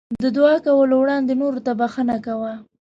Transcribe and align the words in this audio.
د 0.23 0.25
دعا 0.37 0.55
کولو 0.65 0.95
وړاندې 0.99 1.33
نورو 1.41 1.59
ته 1.65 1.71
بښنه 1.79 2.17
کوه. 2.25 2.53